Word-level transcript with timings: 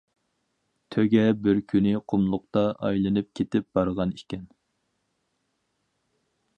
تۆگە 0.95 1.25
بىر 1.47 1.59
كۈنى 1.73 1.93
قۇملۇقتا 2.13 2.65
ئايلىنىپ 2.87 3.31
كېتىپ 3.41 3.69
بارغان 3.79 4.19
ئىكەن. 4.25 4.53